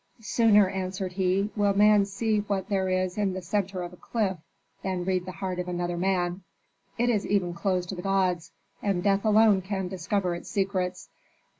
[0.19, 4.37] "Sooner," answered he, "will man see what there is in the centre of a cliff
[4.81, 6.41] than read the heart of another man.
[6.97, 8.51] It is even closed to the gods,
[8.81, 11.11] and death alone can discover its secrets."